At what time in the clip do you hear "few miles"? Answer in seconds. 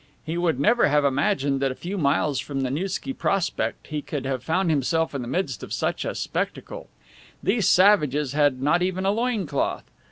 1.75-2.39